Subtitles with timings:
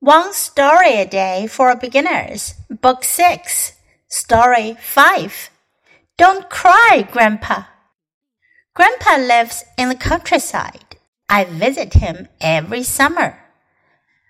[0.00, 3.72] One Story a Day for Beginners, Book 6,
[4.08, 5.50] Story 5.
[6.18, 7.62] Don't cry, Grandpa.
[8.74, 10.96] Grandpa lives in the countryside.
[11.30, 13.38] I visit him every summer.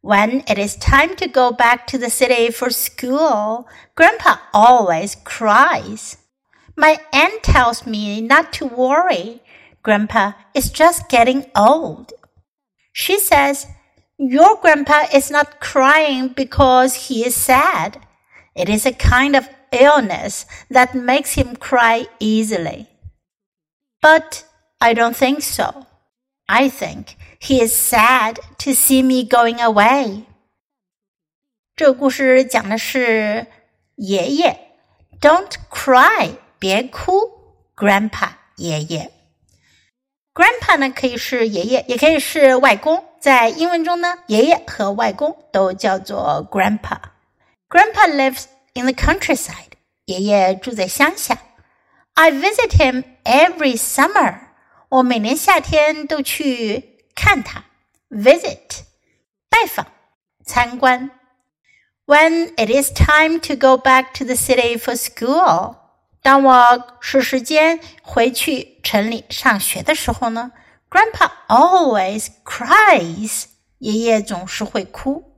[0.00, 3.66] When it is time to go back to the city for school,
[3.96, 6.18] Grandpa always cries.
[6.76, 9.42] My aunt tells me not to worry.
[9.82, 12.12] Grandpa is just getting old.
[12.92, 13.66] She says
[14.17, 17.97] your grandpa is not crying because he is sad.
[18.55, 22.87] It is a kind of illness that makes him cry easily.
[24.01, 24.43] But
[24.79, 25.87] I don't think so.
[26.47, 30.25] I think he is sad to see me going away.
[31.75, 33.47] 这个故事讲的是
[33.95, 34.55] 爷爷，
[35.19, 37.13] Don't cry，别哭，
[37.75, 39.11] Grandpa 爷爷。
[40.33, 43.03] Grandpa 呢可以是爷爷，也可以是外公。
[43.20, 46.98] 在英文中呢，爷爷和外公都叫做 Grandpa。
[47.68, 49.72] Grandpa lives in the countryside。
[50.04, 51.38] 爷爷住在乡下。
[52.14, 54.38] I visit him every summer。
[54.88, 57.64] 我每年夏天都去看他。
[58.10, 58.80] Visit，
[59.50, 59.86] 拜访，
[60.44, 61.10] 参观。
[62.06, 65.76] When it is time to go back to the city for school。
[66.22, 70.52] 当我是时间回去城里上学的时候呢
[70.89, 73.45] ，Grandpa always cries，
[73.79, 75.33] 爷爷总是会哭。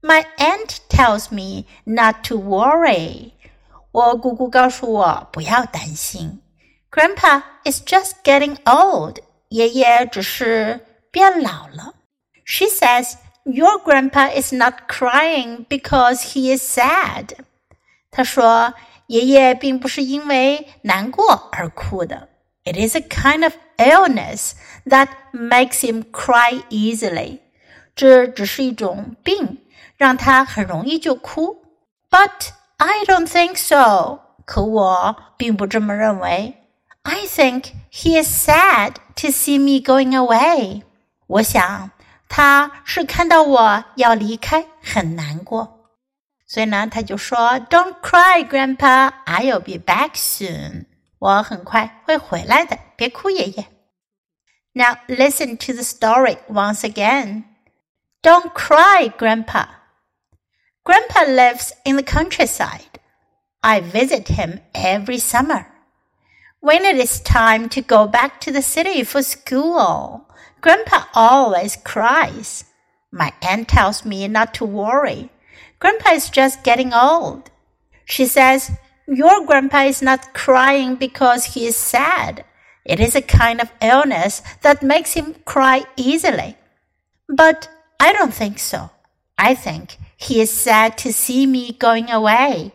[0.00, 3.32] My aunt tells me not to worry，
[3.90, 6.42] 我姑姑告诉我不要担心。
[6.90, 9.18] Grandpa is just getting old，
[9.48, 11.94] 爷爷只是变老了。
[12.44, 17.36] She says your grandpa is not crying because he is sad，
[18.10, 18.74] 她说。
[19.08, 22.30] 爷爷并不是因为难过而哭的。
[22.68, 24.52] It is a kind of illness
[24.86, 27.40] that makes him cry easily。
[27.94, 29.58] 这只是一种病，
[29.96, 31.62] 让他很容易就哭。
[32.10, 34.20] But I don't think so。
[34.44, 36.54] 可我并不这么认为。
[37.02, 40.82] I think he is sad to see me going away。
[41.26, 41.90] 我想
[42.28, 45.90] 他是看到我要离开很难过。
[46.46, 49.12] 所以呢，他就说：“Don't cry, Grandpa.
[49.26, 50.86] I'll be back soon.
[51.18, 53.66] 我很快会回来的，别哭，爷爷。”
[54.74, 57.44] Now listen to the story once again.
[58.22, 59.66] Don't cry, Grandpa.
[60.82, 63.00] Grandpa lives in the countryside.
[63.60, 65.66] I visit him every summer.
[66.60, 70.28] When it is time to go back to the city for school,
[70.60, 72.64] Grandpa always cries.
[73.10, 75.30] My aunt tells me not to worry.
[75.78, 77.50] Grandpa is just getting old.
[78.06, 78.70] She says,
[79.11, 82.45] your grandpa is not crying because he is sad.
[82.85, 86.57] It is a kind of illness that makes him cry easily.
[87.27, 88.91] But I don't think so.
[89.35, 92.71] I think he is sad to see me going away.